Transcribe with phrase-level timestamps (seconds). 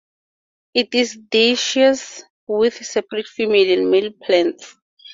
[0.73, 4.75] It is dioecious, with separate female and male plants.